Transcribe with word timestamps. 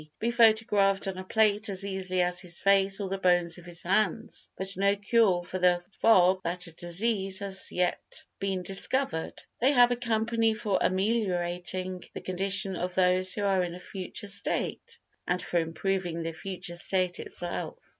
be 0.17 0.31
photographed 0.31 1.07
on 1.07 1.15
a 1.15 1.23
plate 1.23 1.69
as 1.69 1.85
easily 1.85 2.21
as 2.23 2.39
his 2.39 2.57
face 2.57 2.99
or 2.99 3.07
the 3.07 3.19
bones 3.19 3.59
of 3.59 3.65
his 3.67 3.83
hands, 3.83 4.49
but 4.57 4.75
no 4.75 4.95
cure 4.95 5.43
for 5.43 5.59
the 5.59 5.73
f. 6.03 6.05
o. 6.05 6.33
g. 6.37 6.41
th. 6.49 6.67
a. 6.69 6.71
disease 6.71 7.37
has 7.37 7.71
yet 7.71 8.25
been 8.39 8.63
discovered. 8.63 9.43
They 9.59 9.73
have 9.73 9.91
a 9.91 9.95
company 9.95 10.55
for 10.55 10.79
ameliorating 10.81 12.03
the 12.15 12.21
condition 12.21 12.75
of 12.75 12.95
those 12.95 13.33
who 13.35 13.43
are 13.43 13.63
in 13.63 13.75
a 13.75 13.79
future 13.79 14.25
state, 14.25 14.97
and 15.27 15.39
for 15.39 15.59
improving 15.59 16.23
the 16.23 16.33
future 16.33 16.77
state 16.77 17.19
itself. 17.19 17.87